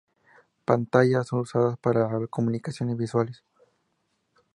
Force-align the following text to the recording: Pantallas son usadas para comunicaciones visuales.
Pantallas 0.65 1.27
son 1.27 1.41
usadas 1.41 1.77
para 1.77 2.09
comunicaciones 2.31 2.97
visuales. 2.97 3.43